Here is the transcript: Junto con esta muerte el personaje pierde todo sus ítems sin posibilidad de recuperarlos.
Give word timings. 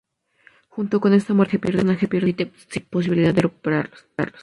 Junto 0.69 0.99
con 0.99 1.13
esta 1.13 1.35
muerte 1.35 1.57
el 1.57 1.61
personaje 1.61 2.07
pierde 2.07 2.33
todo 2.33 2.47
sus 2.55 2.61
ítems 2.63 2.73
sin 2.73 2.85
posibilidad 2.85 3.35
de 3.35 3.43
recuperarlos. 3.43 4.07